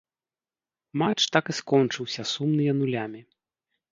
[1.01, 3.21] Матч так і скончыўся сумныя нулямі.